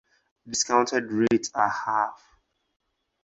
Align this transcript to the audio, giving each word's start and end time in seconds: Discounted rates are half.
Discounted 0.47 1.11
rates 1.11 1.51
are 1.53 1.69
half. 1.69 2.39